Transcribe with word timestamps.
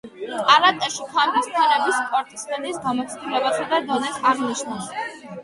კარატეში 0.45 1.03
ქამრის 1.11 1.49
ფერები 1.57 1.93
სპორტსმენის 1.97 2.81
გამოცდილებასა 2.87 3.69
და 3.75 3.83
დონეს 3.93 4.19
აღნიშნავს. 4.33 4.91